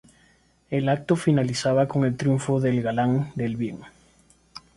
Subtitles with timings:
[0.71, 3.81] El acto finalizaba con el triunfo del Galán, del bien.